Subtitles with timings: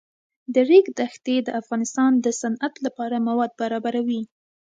[0.53, 4.21] د ریګ دښتې د افغانستان د صنعت لپاره مواد برابروي.